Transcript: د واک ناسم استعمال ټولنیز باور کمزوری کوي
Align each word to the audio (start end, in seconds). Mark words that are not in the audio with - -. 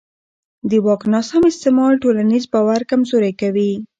د 0.69 0.71
واک 0.85 1.01
ناسم 1.13 1.43
استعمال 1.51 1.93
ټولنیز 2.03 2.43
باور 2.53 2.81
کمزوری 2.91 3.33
کوي 3.41 3.71